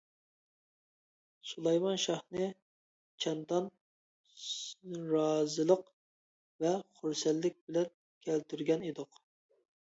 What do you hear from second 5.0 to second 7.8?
رازىلىق ۋە خۇرسەنلىك